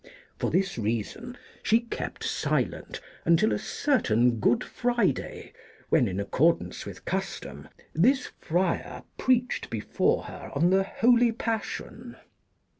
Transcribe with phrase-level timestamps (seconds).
[0.39, 5.53] For this reason she kept silent until a certain Good Friday,
[5.89, 12.15] when, in accordance with custom, this friar preached before her on the Holy Passion.